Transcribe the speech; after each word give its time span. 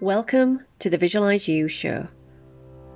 Welcome 0.00 0.64
to 0.80 0.90
the 0.90 0.98
Visualize 0.98 1.46
You 1.46 1.68
show. 1.68 2.08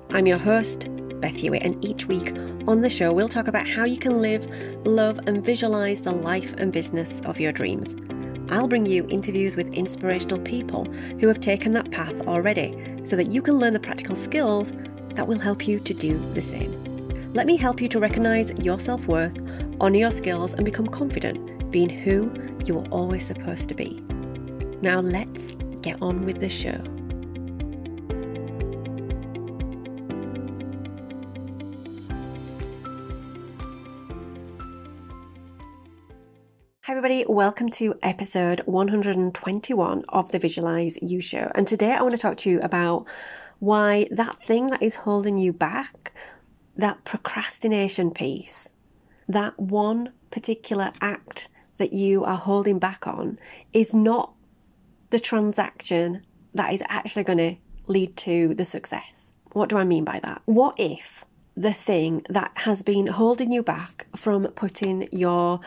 I'm 0.09 0.27
your 0.27 0.37
host, 0.37 0.89
Beth 1.21 1.33
Hewitt, 1.33 1.63
and 1.63 1.83
each 1.83 2.07
week 2.07 2.35
on 2.67 2.81
the 2.81 2.89
show, 2.89 3.13
we'll 3.13 3.29
talk 3.29 3.47
about 3.47 3.65
how 3.65 3.85
you 3.85 3.97
can 3.97 4.21
live, 4.21 4.45
love, 4.85 5.17
and 5.25 5.43
visualize 5.43 6.01
the 6.01 6.11
life 6.11 6.53
and 6.57 6.73
business 6.73 7.21
of 7.21 7.39
your 7.39 7.53
dreams. 7.53 7.95
I'll 8.49 8.67
bring 8.67 8.85
you 8.85 9.07
interviews 9.07 9.55
with 9.55 9.73
inspirational 9.73 10.39
people 10.39 10.91
who 11.21 11.29
have 11.29 11.39
taken 11.39 11.71
that 11.71 11.89
path 11.89 12.19
already 12.27 13.01
so 13.05 13.15
that 13.15 13.27
you 13.27 13.41
can 13.41 13.59
learn 13.59 13.71
the 13.71 13.79
practical 13.79 14.17
skills 14.17 14.73
that 15.15 15.25
will 15.25 15.39
help 15.39 15.69
you 15.69 15.79
to 15.79 15.93
do 15.93 16.17
the 16.33 16.41
same. 16.41 17.31
Let 17.33 17.47
me 17.47 17.55
help 17.55 17.79
you 17.79 17.87
to 17.87 17.99
recognize 18.01 18.51
your 18.59 18.77
self 18.77 19.07
worth, 19.07 19.39
honor 19.79 19.99
your 19.99 20.11
skills, 20.11 20.53
and 20.53 20.65
become 20.65 20.87
confident 20.87 21.71
being 21.71 21.89
who 21.89 22.29
you 22.65 22.75
were 22.75 22.87
always 22.89 23.25
supposed 23.25 23.69
to 23.69 23.73
be. 23.73 24.01
Now, 24.81 24.99
let's 24.99 25.53
get 25.81 26.01
on 26.01 26.25
with 26.25 26.39
the 26.39 26.49
show. 26.49 26.83
Hi, 36.81 36.93
everybody, 36.93 37.23
welcome 37.29 37.69
to 37.69 37.95
episode 38.01 38.61
121 38.65 40.03
of 40.09 40.31
the 40.31 40.39
Visualize 40.39 40.97
You 41.01 41.21
Show. 41.21 41.51
And 41.55 41.67
today 41.67 41.91
I 41.91 42.01
want 42.01 42.13
to 42.13 42.17
talk 42.17 42.37
to 42.37 42.49
you 42.49 42.59
about 42.61 43.07
why 43.59 44.07
that 44.11 44.37
thing 44.39 44.67
that 44.67 44.81
is 44.81 44.95
holding 44.95 45.37
you 45.37 45.53
back, 45.53 46.11
that 46.75 47.05
procrastination 47.05 48.11
piece, 48.11 48.69
that 49.27 49.57
one 49.59 50.13
particular 50.31 50.91
act 50.99 51.47
that 51.77 51.93
you 51.93 52.25
are 52.25 52.37
holding 52.37 52.79
back 52.79 53.07
on, 53.07 53.37
is 53.71 53.93
not 53.93 54.33
the 55.09 55.19
transaction 55.19 56.25
that 56.53 56.73
is 56.73 56.83
actually 56.87 57.23
going 57.23 57.37
to 57.37 57.55
lead 57.87 58.15
to 58.17 58.53
the 58.53 58.65
success. 58.65 59.33
What 59.51 59.69
do 59.69 59.77
I 59.77 59.83
mean 59.83 60.03
by 60.03 60.19
that? 60.19 60.41
What 60.45 60.75
if 60.77 61.25
the 61.55 61.73
thing 61.73 62.21
that 62.29 62.51
has 62.55 62.83
been 62.83 63.07
holding 63.07 63.51
you 63.51 63.63
back 63.63 64.07
from 64.15 64.47
putting 64.47 65.09
your 65.11 65.59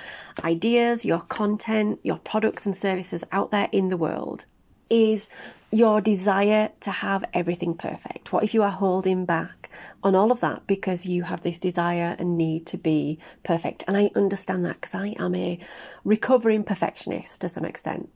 ideas, 0.42 1.04
your 1.04 1.20
content, 1.20 2.00
your 2.02 2.18
products 2.18 2.64
and 2.64 2.74
services 2.74 3.24
out 3.32 3.50
there 3.50 3.68
in 3.72 3.88
the 3.90 3.96
world 3.96 4.46
is 4.88 5.28
your 5.70 6.00
desire 6.00 6.70
to 6.80 6.90
have 6.90 7.24
everything 7.34 7.74
perfect? 7.74 8.32
What 8.32 8.44
if 8.44 8.54
you 8.54 8.62
are 8.62 8.70
holding 8.70 9.24
back 9.24 9.68
on 10.02 10.14
all 10.14 10.30
of 10.30 10.40
that 10.40 10.66
because 10.66 11.04
you 11.06 11.24
have 11.24 11.42
this 11.42 11.58
desire 11.58 12.14
and 12.18 12.38
need 12.38 12.66
to 12.66 12.78
be 12.78 13.18
perfect? 13.42 13.84
And 13.86 13.96
I 13.96 14.10
understand 14.14 14.64
that 14.64 14.80
because 14.80 14.94
I 14.94 15.08
am 15.18 15.34
a 15.34 15.58
recovering 16.04 16.62
perfectionist 16.62 17.40
to 17.40 17.48
some 17.48 17.64
extent. 17.64 18.10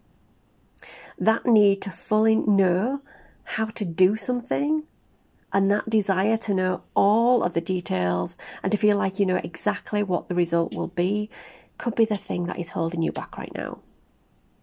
That 1.19 1.47
need 1.47 1.83
to 1.83 1.91
fully 1.91 2.37
know 2.37 3.03
how 3.45 3.67
to 3.67 3.85
do 3.85 4.17
something 4.17 4.85
and 5.53 5.71
that 5.71 5.89
desire 5.89 6.37
to 6.37 6.55
know 6.55 6.83
all 6.95 7.43
of 7.43 7.55
the 7.55 7.61
details 7.61 8.37
and 8.63 8.73
to 8.73 8.79
feel 8.79 8.97
like 8.97 9.19
you 9.19 9.27
know 9.27 9.41
exactly 9.43 10.03
what 10.03 10.29
the 10.29 10.35
result 10.35 10.75
will 10.75 10.89
be 10.89 11.31
could 11.79 11.95
be 11.95 12.05
the 12.05 12.17
thing 12.17 12.45
that 12.45 12.59
is 12.59 12.71
holding 12.71 13.03
you 13.03 13.13
back 13.13 13.39
right 13.39 13.55
now. 13.55 13.79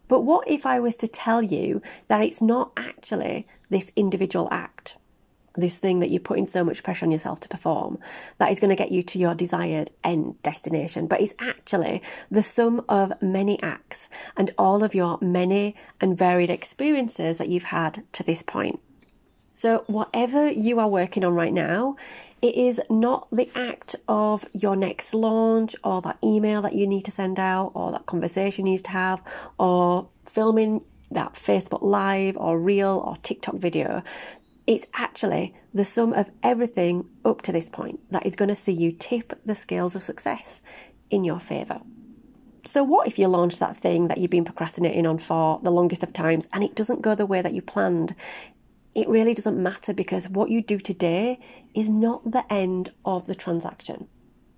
But 0.08 0.20
what 0.20 0.48
if 0.48 0.66
I 0.66 0.80
was 0.80 0.96
to 0.96 1.08
tell 1.08 1.42
you 1.42 1.80
that 2.08 2.22
it's 2.22 2.42
not 2.42 2.72
actually 2.76 3.46
this 3.70 3.90
individual 3.96 4.48
act, 4.50 4.96
this 5.56 5.78
thing 5.78 6.00
that 6.00 6.10
you're 6.10 6.20
putting 6.20 6.46
so 6.46 6.64
much 6.64 6.82
pressure 6.82 7.06
on 7.06 7.12
yourself 7.12 7.40
to 7.40 7.48
perform, 7.48 7.98
that 8.38 8.50
is 8.50 8.60
going 8.60 8.70
to 8.70 8.76
get 8.76 8.90
you 8.90 9.02
to 9.02 9.18
your 9.18 9.34
desired 9.34 9.90
end 10.02 10.40
destination, 10.42 11.06
but 11.06 11.20
it's 11.20 11.34
actually 11.38 12.02
the 12.30 12.42
sum 12.42 12.84
of 12.88 13.20
many 13.22 13.62
acts 13.62 14.08
and 14.36 14.50
all 14.58 14.82
of 14.82 14.94
your 14.94 15.18
many 15.20 15.74
and 16.00 16.18
varied 16.18 16.50
experiences 16.50 17.38
that 17.38 17.48
you've 17.48 17.64
had 17.64 18.04
to 18.12 18.22
this 18.22 18.42
point. 18.42 18.80
So, 19.56 19.84
whatever 19.86 20.50
you 20.50 20.80
are 20.80 20.88
working 20.88 21.24
on 21.24 21.34
right 21.34 21.52
now, 21.52 21.96
it 22.42 22.56
is 22.56 22.80
not 22.90 23.28
the 23.30 23.48
act 23.54 23.94
of 24.08 24.44
your 24.52 24.74
next 24.74 25.14
launch 25.14 25.76
or 25.84 26.02
that 26.02 26.18
email 26.24 26.60
that 26.62 26.74
you 26.74 26.88
need 26.88 27.04
to 27.04 27.12
send 27.12 27.38
out 27.38 27.70
or 27.74 27.92
that 27.92 28.06
conversation 28.06 28.66
you 28.66 28.72
need 28.72 28.84
to 28.84 28.90
have 28.90 29.22
or 29.56 30.08
filming 30.26 30.82
that 31.10 31.34
Facebook 31.34 31.82
Live 31.82 32.36
or 32.36 32.58
Reel 32.58 33.02
or 33.06 33.16
TikTok 33.22 33.54
video. 33.54 34.02
It's 34.66 34.86
actually 34.94 35.54
the 35.72 35.84
sum 35.84 36.12
of 36.12 36.30
everything 36.42 37.10
up 37.24 37.42
to 37.42 37.52
this 37.52 37.68
point 37.68 38.00
that 38.10 38.24
is 38.24 38.36
going 38.36 38.48
to 38.48 38.54
see 38.54 38.72
you 38.72 38.92
tip 38.92 39.38
the 39.44 39.54
scales 39.54 39.94
of 39.94 40.02
success 40.02 40.60
in 41.10 41.24
your 41.24 41.40
favour. 41.40 41.80
So, 42.66 42.82
what 42.82 43.06
if 43.06 43.18
you 43.18 43.28
launch 43.28 43.58
that 43.58 43.76
thing 43.76 44.08
that 44.08 44.16
you've 44.16 44.30
been 44.30 44.44
procrastinating 44.44 45.06
on 45.06 45.18
for 45.18 45.60
the 45.62 45.70
longest 45.70 46.02
of 46.02 46.14
times 46.14 46.48
and 46.52 46.64
it 46.64 46.74
doesn't 46.74 47.02
go 47.02 47.14
the 47.14 47.26
way 47.26 47.42
that 47.42 47.52
you 47.52 47.60
planned? 47.60 48.14
it 48.94 49.08
really 49.08 49.34
doesn't 49.34 49.60
matter 49.60 49.92
because 49.92 50.28
what 50.28 50.50
you 50.50 50.62
do 50.62 50.78
today 50.78 51.40
is 51.74 51.88
not 51.88 52.30
the 52.30 52.50
end 52.52 52.92
of 53.04 53.26
the 53.26 53.34
transaction. 53.34 54.08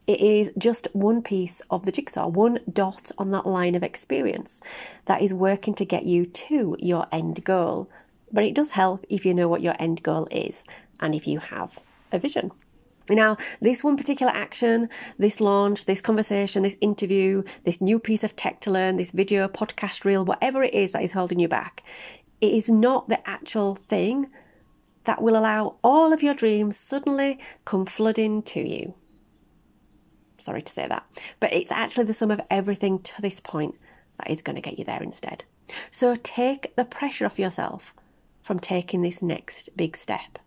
It 0.06 0.20
is 0.20 0.52
just 0.56 0.88
one 0.92 1.22
piece 1.22 1.60
of 1.70 1.84
the 1.84 1.90
jigsaw, 1.90 2.28
one 2.28 2.60
dot 2.70 3.10
on 3.18 3.32
that 3.32 3.46
line 3.46 3.74
of 3.74 3.82
experience 3.82 4.60
that 5.06 5.22
is 5.22 5.34
working 5.34 5.74
to 5.74 5.84
get 5.84 6.04
you 6.04 6.26
to 6.26 6.76
your 6.78 7.06
end 7.10 7.44
goal. 7.44 7.90
But 8.32 8.44
it 8.44 8.54
does 8.54 8.72
help 8.72 9.04
if 9.08 9.24
you 9.24 9.34
know 9.34 9.48
what 9.48 9.62
your 9.62 9.74
end 9.78 10.02
goal 10.02 10.28
is 10.30 10.64
and 11.00 11.14
if 11.14 11.26
you 11.26 11.38
have 11.38 11.78
a 12.12 12.18
vision. 12.18 12.50
Now, 13.08 13.36
this 13.60 13.84
one 13.84 13.96
particular 13.96 14.32
action, 14.34 14.88
this 15.16 15.40
launch, 15.40 15.84
this 15.84 16.00
conversation, 16.00 16.64
this 16.64 16.76
interview, 16.80 17.44
this 17.62 17.80
new 17.80 18.00
piece 18.00 18.24
of 18.24 18.34
tech 18.34 18.60
to 18.62 18.70
learn, 18.70 18.96
this 18.96 19.12
video, 19.12 19.46
podcast 19.46 20.04
reel, 20.04 20.24
whatever 20.24 20.64
it 20.64 20.74
is 20.74 20.92
that 20.92 21.02
is 21.02 21.12
holding 21.12 21.38
you 21.38 21.46
back, 21.46 21.84
it 22.40 22.52
is 22.52 22.68
not 22.68 23.08
the 23.08 23.26
actual 23.28 23.76
thing 23.76 24.28
that 25.04 25.22
will 25.22 25.36
allow 25.36 25.76
all 25.84 26.12
of 26.12 26.22
your 26.22 26.34
dreams 26.34 26.76
suddenly 26.76 27.38
come 27.64 27.86
flooding 27.86 28.42
to 28.42 28.60
you. 28.60 28.94
Sorry 30.38 30.60
to 30.60 30.72
say 30.72 30.88
that, 30.88 31.06
but 31.38 31.52
it's 31.52 31.72
actually 31.72 32.04
the 32.04 32.12
sum 32.12 32.32
of 32.32 32.40
everything 32.50 32.98
to 32.98 33.22
this 33.22 33.40
point 33.40 33.76
that 34.18 34.30
is 34.30 34.42
going 34.42 34.56
to 34.56 34.62
get 34.62 34.78
you 34.78 34.84
there 34.84 35.02
instead. 35.02 35.44
So 35.90 36.16
take 36.16 36.74
the 36.76 36.84
pressure 36.84 37.24
off 37.24 37.38
yourself 37.38 37.94
from 38.46 38.60
taking 38.60 39.02
this 39.02 39.20
next 39.20 39.68
big 39.76 39.96
step 39.96 40.38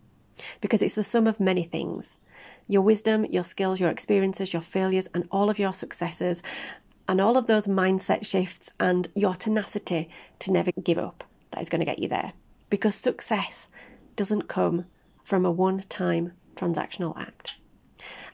because 0.62 0.82
it's 0.82 0.96
the 0.96 1.04
sum 1.04 1.28
of 1.28 1.40
many 1.40 1.66
things 1.66 2.16
your 2.66 2.82
wisdom, 2.82 3.26
your 3.26 3.44
skills, 3.44 3.82
your 3.82 3.90
experiences, 3.90 4.54
your 4.54 4.62
failures, 4.62 5.10
and 5.14 5.28
all 5.32 5.50
of 5.50 5.60
your 5.60 5.74
successes, 5.74 6.42
and 7.10 7.20
all 7.20 7.36
of 7.36 7.48
those 7.48 7.68
mindset 7.68 8.26
shifts, 8.26 8.72
and 8.80 9.10
your 9.16 9.34
tenacity 9.36 10.10
to 10.38 10.50
never 10.50 10.72
give 10.82 10.98
up 10.98 11.26
that 11.52 11.62
is 11.62 11.68
going 11.68 11.80
to 11.80 11.86
get 11.86 12.00
you 12.00 12.08
there. 12.08 12.32
Because 12.70 12.96
success 12.96 13.68
doesn't 14.16 14.48
come 14.48 14.86
from 15.26 15.46
a 15.46 15.52
one 15.52 15.82
time 15.90 16.32
transactional 16.56 17.18
act. 17.20 17.60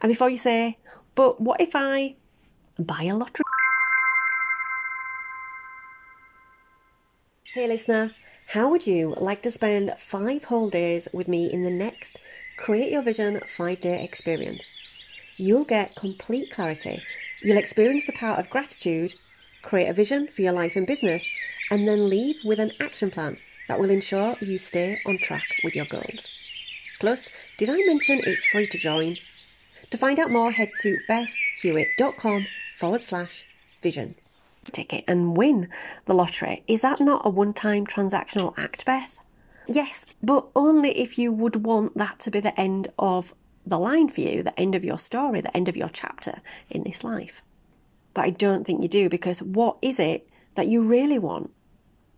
And 0.02 0.10
before 0.12 0.30
you 0.30 0.38
say, 0.38 0.78
but 1.16 1.42
what 1.42 1.60
if 1.60 1.72
I 1.74 2.18
buy 2.78 3.04
a 3.04 3.16
lottery? 3.16 3.46
Hey, 7.54 7.68
listener, 7.68 8.12
how 8.50 8.70
would 8.70 8.86
you 8.86 9.16
like 9.18 9.42
to 9.42 9.52
spend 9.52 9.92
five 9.98 10.46
whole 10.46 10.70
days 10.70 11.08
with 11.12 11.28
me 11.28 11.52
in 11.52 11.62
the 11.62 11.72
next 11.72 12.22
Create 12.58 12.92
Your 12.92 13.02
Vision 13.02 13.42
five 13.48 13.82
day 13.82 14.04
experience? 14.04 14.72
You'll 15.36 15.66
get 15.66 15.96
complete 15.96 16.52
clarity. 16.52 17.02
You'll 17.42 17.58
experience 17.58 18.06
the 18.06 18.14
power 18.14 18.38
of 18.38 18.52
gratitude, 18.52 19.16
create 19.64 19.90
a 19.90 19.94
vision 19.94 20.28
for 20.28 20.44
your 20.44 20.54
life 20.54 20.76
and 20.76 20.86
business, 20.86 21.28
and 21.72 21.88
then 21.88 22.08
leave 22.08 22.38
with 22.46 22.60
an 22.60 22.72
action 22.80 23.10
plan 23.10 23.40
that 23.68 23.80
will 23.80 23.90
ensure 23.90 24.36
you 24.40 24.60
stay 24.60 25.00
on 25.08 25.18
track 25.18 25.48
with 25.64 25.76
your 25.76 25.86
goals. 25.86 26.30
Plus, 27.00 27.30
did 27.58 27.70
I 27.70 27.84
mention 27.86 28.22
it's 28.24 28.46
free 28.46 28.68
to 28.68 28.78
join? 28.78 29.18
To 29.90 29.98
find 29.98 30.20
out 30.20 30.32
more, 30.32 30.52
head 30.52 30.70
to 30.82 30.98
bethhewitt.com 31.10 32.48
forward 32.78 33.04
slash 33.04 33.46
vision. 33.82 34.16
Ticket 34.72 35.04
and 35.08 35.38
win 35.38 35.70
the 36.06 36.14
lottery. 36.14 36.64
Is 36.68 36.82
that 36.82 37.00
not 37.00 37.22
a 37.26 37.30
one 37.30 37.54
time 37.54 37.86
transactional 37.86 38.54
act, 38.58 38.86
Beth? 38.86 39.20
Yes, 39.68 40.06
but 40.22 40.48
only 40.56 40.98
if 40.98 41.18
you 41.18 41.32
would 41.32 41.66
want 41.66 41.98
that 41.98 42.20
to 42.22 42.32
be 42.32 42.40
the 42.40 42.60
end 42.60 42.90
of 43.00 43.34
the 43.66 43.80
line 43.80 44.10
for 44.10 44.22
you, 44.22 44.44
the 44.44 44.60
end 44.60 44.76
of 44.76 44.84
your 44.84 45.00
story, 45.00 45.42
the 45.42 45.56
end 45.56 45.68
of 45.68 45.76
your 45.76 45.90
chapter 45.90 46.42
in 46.70 46.84
this 46.84 47.04
life. 47.04 47.42
But 48.14 48.26
I 48.26 48.30
don't 48.30 48.66
think 48.66 48.82
you 48.82 48.88
do 48.88 49.10
because 49.10 49.42
what 49.42 49.78
is 49.82 50.00
it 50.00 50.28
that 50.56 50.68
you 50.68 50.84
really 50.84 51.20
want 51.20 51.52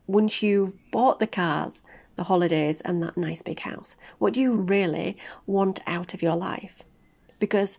once 0.05 0.43
you've 0.43 0.73
bought 0.91 1.19
the 1.19 1.27
cars, 1.27 1.81
the 2.15 2.25
holidays, 2.25 2.81
and 2.81 3.01
that 3.01 3.17
nice 3.17 3.41
big 3.41 3.61
house? 3.61 3.95
What 4.17 4.33
do 4.33 4.41
you 4.41 4.55
really 4.55 5.17
want 5.45 5.79
out 5.87 6.13
of 6.13 6.21
your 6.21 6.35
life? 6.35 6.83
Because 7.39 7.77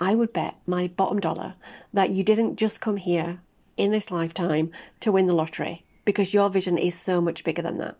I 0.00 0.14
would 0.14 0.32
bet 0.32 0.56
my 0.66 0.88
bottom 0.88 1.20
dollar 1.20 1.56
that 1.92 2.10
you 2.10 2.24
didn't 2.24 2.56
just 2.56 2.80
come 2.80 2.96
here 2.96 3.40
in 3.78 3.90
this 3.90 4.10
lifetime 4.10 4.70
to 5.00 5.12
win 5.12 5.26
the 5.26 5.34
lottery 5.34 5.84
because 6.04 6.34
your 6.34 6.50
vision 6.50 6.78
is 6.78 6.98
so 6.98 7.20
much 7.20 7.44
bigger 7.44 7.62
than 7.62 7.78
that. 7.78 7.96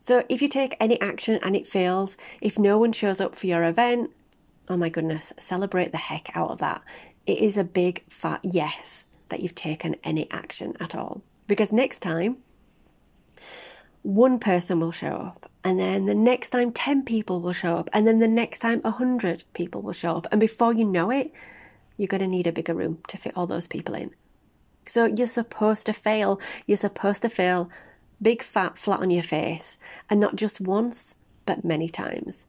So 0.00 0.24
if 0.28 0.42
you 0.42 0.48
take 0.48 0.76
any 0.80 1.00
action 1.00 1.38
and 1.42 1.54
it 1.54 1.66
fails, 1.66 2.16
if 2.40 2.58
no 2.58 2.76
one 2.76 2.92
shows 2.92 3.20
up 3.20 3.36
for 3.36 3.46
your 3.46 3.62
event, 3.62 4.10
oh 4.68 4.76
my 4.76 4.88
goodness, 4.88 5.32
celebrate 5.38 5.92
the 5.92 5.98
heck 5.98 6.36
out 6.36 6.50
of 6.50 6.58
that. 6.58 6.82
It 7.26 7.38
is 7.38 7.56
a 7.56 7.64
big 7.64 8.02
fat 8.08 8.40
yes 8.42 9.04
that 9.28 9.40
you've 9.40 9.54
taken 9.54 9.96
any 10.02 10.28
action 10.30 10.74
at 10.80 10.96
all. 10.96 11.22
Because 11.46 11.70
next 11.70 12.00
time, 12.00 12.38
one 14.02 14.38
person 14.38 14.80
will 14.80 14.92
show 14.92 15.06
up. 15.06 15.50
And 15.62 15.78
then 15.78 16.06
the 16.06 16.14
next 16.14 16.50
time, 16.50 16.72
10 16.72 17.04
people 17.04 17.40
will 17.40 17.52
show 17.52 17.76
up. 17.76 17.88
And 17.92 18.06
then 18.06 18.18
the 18.18 18.26
next 18.26 18.58
time, 18.58 18.80
100 18.80 19.44
people 19.54 19.82
will 19.82 19.92
show 19.92 20.16
up. 20.16 20.26
And 20.32 20.40
before 20.40 20.72
you 20.72 20.84
know 20.84 21.10
it, 21.10 21.32
you're 21.96 22.08
going 22.08 22.20
to 22.20 22.26
need 22.26 22.46
a 22.46 22.52
bigger 22.52 22.74
room 22.74 22.98
to 23.08 23.16
fit 23.16 23.36
all 23.36 23.46
those 23.46 23.68
people 23.68 23.94
in. 23.94 24.12
So 24.84 25.06
you're 25.06 25.26
supposed 25.26 25.86
to 25.86 25.92
fail. 25.92 26.40
You're 26.66 26.76
supposed 26.76 27.22
to 27.22 27.28
fail 27.28 27.70
big 28.20 28.42
fat 28.42 28.78
flat 28.78 29.00
on 29.00 29.10
your 29.10 29.22
face. 29.22 29.76
And 30.10 30.20
not 30.20 30.36
just 30.36 30.60
once, 30.60 31.14
but 31.46 31.64
many 31.64 31.88
times. 31.88 32.46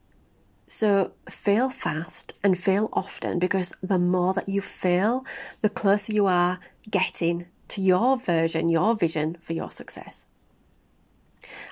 So 0.68 1.12
fail 1.30 1.70
fast 1.70 2.34
and 2.44 2.58
fail 2.58 2.90
often 2.94 3.38
because 3.38 3.74
the 3.84 4.00
more 4.00 4.34
that 4.34 4.50
you 4.50 4.62
fail, 4.62 5.26
the 5.62 5.70
closer 5.70 6.14
you 6.14 6.26
are 6.26 6.60
getting 6.90 7.46
to 7.70 7.82
your 7.82 8.18
version, 8.18 8.70
your 8.70 8.96
vision 8.96 9.38
for 9.42 9.54
your 9.54 9.72
success. 9.72 10.26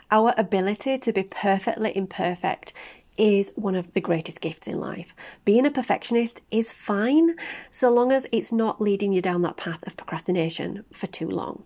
Our 0.10 0.34
ability 0.38 1.00
to 1.00 1.14
be 1.14 1.24
perfectly 1.24 1.96
imperfect 1.96 2.74
is 3.22 3.54
one 3.56 3.76
of 3.76 3.94
the 3.94 4.02
greatest 4.02 4.42
gifts 4.42 4.68
in 4.68 4.80
life. 4.80 5.14
Being 5.46 5.68
a 5.68 5.72
perfectionist 5.72 6.42
is 6.50 6.74
fine 6.74 7.36
so 7.70 7.92
long 7.92 8.12
as 8.12 8.26
it's 8.32 8.52
not 8.52 8.82
leading 8.82 9.14
you 9.14 9.22
down 9.22 9.44
that 9.44 9.58
path 9.58 9.86
of 9.86 9.96
procrastination 9.96 10.86
for 10.92 11.06
too 11.06 11.28
long. 11.28 11.64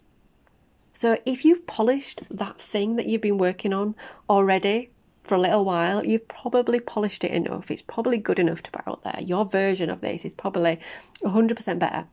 So, 0.92 1.18
if 1.26 1.46
you've 1.46 1.66
polished 1.66 2.24
that 2.30 2.60
thing 2.60 2.98
that 2.98 3.06
you've 3.06 3.22
been 3.22 3.38
working 3.38 3.74
on 3.74 3.96
already 4.30 4.92
for 5.24 5.36
a 5.36 5.40
little 5.40 5.64
while, 5.64 6.06
you've 6.06 6.28
probably 6.28 6.82
polished 6.82 7.24
it 7.24 7.32
enough. 7.32 7.72
It's 7.72 7.82
probably 7.82 8.18
good 8.18 8.40
enough 8.40 8.62
to 8.64 8.72
put 8.72 8.86
out 8.86 9.04
there. 9.04 9.22
Your 9.22 9.46
version 9.46 9.90
of 9.90 10.02
this 10.02 10.26
is 10.26 10.34
probably 10.34 10.78
100% 11.24 11.80
better 11.80 12.08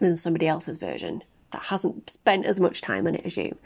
than 0.00 0.16
somebody 0.16 0.48
else's 0.48 0.78
version 0.78 1.22
that 1.52 1.64
hasn't 1.64 2.10
spent 2.10 2.44
as 2.44 2.60
much 2.60 2.80
time 2.80 3.06
on 3.06 3.14
it 3.14 3.24
as 3.24 3.36
you. 3.36 3.56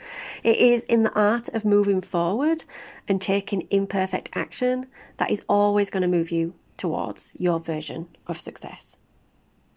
It 0.42 0.58
is 0.58 0.82
in 0.84 1.02
the 1.02 1.12
art 1.18 1.48
of 1.48 1.64
moving 1.64 2.00
forward 2.00 2.64
and 3.08 3.20
taking 3.20 3.66
imperfect 3.70 4.30
action 4.34 4.86
that 5.16 5.30
is 5.30 5.44
always 5.48 5.90
going 5.90 6.02
to 6.02 6.08
move 6.08 6.30
you 6.30 6.54
towards 6.76 7.32
your 7.34 7.60
version 7.60 8.08
of 8.26 8.38
success. 8.38 8.96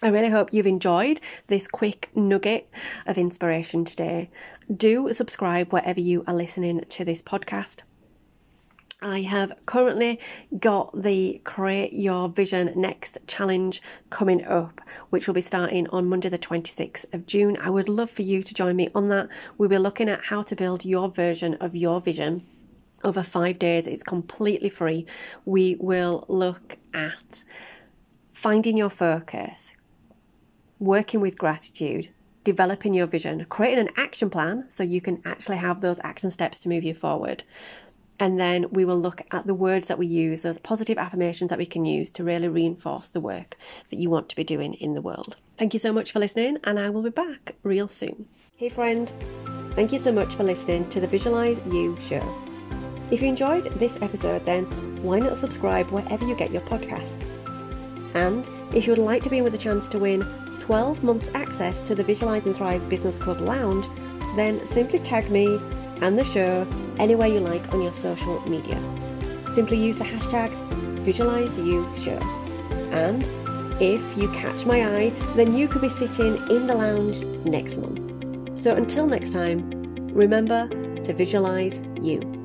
I 0.02 0.10
really 0.10 0.30
hope 0.30 0.54
you've 0.54 0.68
enjoyed 0.68 1.22
this 1.48 1.66
quick 1.66 2.10
nugget 2.14 2.70
of 3.06 3.18
inspiration 3.18 3.86
today. 3.86 4.30
Do 4.76 5.14
subscribe 5.14 5.72
wherever 5.72 6.02
you 6.02 6.26
are 6.28 6.34
listening 6.34 6.84
to 6.90 7.06
this 7.06 7.22
podcast. 7.22 7.84
I 9.04 9.24
have 9.24 9.54
currently 9.66 10.18
got 10.58 11.04
the 11.04 11.42
Create 11.44 11.92
Your 11.92 12.30
Vision 12.30 12.72
Next 12.74 13.18
challenge 13.28 13.82
coming 14.10 14.46
up, 14.46 14.80
which 15.10 15.28
will 15.28 15.34
be 15.34 15.42
starting 15.42 15.88
on 15.90 16.08
Monday, 16.08 16.30
the 16.30 16.40
26th 16.40 17.14
of 17.14 17.28
June. 17.28 17.58
I 17.60 17.70
would 17.70 17.90
love 17.90 18.10
for 18.10 18.22
you 18.22 18.42
to 18.42 18.54
join 18.54 18.78
me 18.78 18.90
on 18.96 19.10
that. 19.10 19.28
We'll 19.58 19.68
be 19.68 19.78
looking 19.78 20.08
at 20.08 20.26
how 20.26 20.42
to 20.44 20.56
build 20.56 20.86
your 20.86 21.10
version 21.10 21.56
of 21.56 21.76
your 21.76 22.00
vision 22.00 22.44
over 23.04 23.24
five 23.24 23.60
days. 23.60 23.88
It's 23.88 24.04
completely 24.04 24.70
free. 24.70 25.06
We 25.44 25.76
will 25.82 26.24
look 26.30 26.78
at 26.94 27.44
finding 28.32 28.78
your 28.78 28.90
focus, 28.90 29.76
working 30.80 31.20
with 31.20 31.38
gratitude, 31.38 32.08
developing 32.46 32.94
your 32.94 33.08
vision, 33.08 33.46
creating 33.50 33.88
an 33.88 33.94
action 33.98 34.30
plan 34.30 34.64
so 34.70 34.82
you 34.82 35.02
can 35.02 35.22
actually 35.26 35.58
have 35.58 35.82
those 35.82 36.00
action 36.06 36.32
steps 36.32 36.58
to 36.60 36.70
move 36.70 36.86
you 36.86 36.94
forward, 36.94 37.44
and 38.20 38.40
then 38.40 38.68
we 38.72 38.86
will 38.86 39.00
look 39.00 39.22
at 39.32 39.48
the 39.48 39.54
words 39.54 39.88
that 39.88 39.98
we 39.98 40.08
use, 40.08 40.44
those 40.44 40.60
positive 40.60 40.98
affirmations 40.98 41.50
that 41.50 41.60
we 41.60 41.66
can 41.66 41.86
use 41.86 42.10
to 42.12 42.24
really 42.24 42.48
reinforce 42.48 43.08
the 43.08 43.20
work 43.20 43.58
that 43.90 44.00
you 44.00 44.10
want 44.10 44.30
to 44.30 44.36
be 44.36 44.44
doing 44.44 44.74
in 44.76 44.94
the 44.94 45.02
world. 45.02 45.38
Thank 45.58 45.74
you 45.74 45.80
so 45.80 45.92
much 45.92 46.12
for 46.12 46.20
listening, 46.20 46.58
and 46.64 46.80
I 46.80 46.90
will 46.90 47.04
be 47.04 47.10
back 47.10 47.56
real 47.64 47.88
soon. 47.88 48.28
Hey, 48.56 48.70
friend, 48.70 49.12
thank 49.76 49.92
you 49.92 50.00
so 50.00 50.12
much 50.12 50.36
for 50.36 50.44
listening 50.44 50.90
to 50.90 51.00
the 51.00 51.08
Visualize 51.08 51.62
You 51.66 51.98
show. 52.00 52.36
If 53.12 53.22
you 53.22 53.28
enjoyed 53.28 53.66
this 53.80 54.00
episode, 54.02 54.46
then 54.46 54.66
why 55.04 55.20
not 55.20 55.38
subscribe 55.38 55.92
wherever 55.92 56.26
you 56.26 56.36
get 56.36 56.52
your 56.52 56.62
podcasts? 56.62 57.34
And 58.16 58.50
if 58.74 58.86
you 58.86 58.92
would 58.92 59.00
like 59.00 59.24
to 59.24 59.30
be 59.30 59.42
with 59.42 59.56
a 59.56 59.58
chance 59.58 59.88
to 59.90 60.00
win 60.00 60.22
12 60.60 61.04
months 61.04 61.30
access 61.34 61.82
to 61.82 61.94
the 61.94 62.04
Visualize 62.04 62.46
and 62.46 62.56
Thrive 62.56 62.88
Business 62.88 63.18
Club 63.18 63.42
Lounge, 63.42 63.90
then 64.36 64.66
simply 64.66 65.00
tag 65.00 65.30
me 65.30 65.60
and 66.02 66.18
the 66.18 66.24
show 66.24 66.66
anywhere 67.00 67.28
you 67.28 67.40
like 67.40 67.74
on 67.74 67.82
your 67.82 67.94
social 67.94 68.40
media. 68.48 68.82
Simply 69.54 69.78
use 69.78 69.98
the 69.98 70.06
hashtag 70.06 70.52
VisualizeYouShow. 71.04 72.22
And 72.94 73.30
if 73.82 74.18
you 74.18 74.30
catch 74.30 74.66
my 74.66 74.86
eye, 74.98 75.10
then 75.36 75.56
you 75.56 75.68
could 75.68 75.82
be 75.82 75.90
sitting 75.90 76.38
in 76.50 76.68
the 76.68 76.76
lounge 76.76 77.24
next 77.46 77.78
month. 77.78 78.60
So 78.60 78.76
until 78.76 79.08
next 79.08 79.32
time, 79.32 79.70
remember 80.14 80.68
to 80.68 81.14
visualize 81.14 81.84
you. 82.02 82.43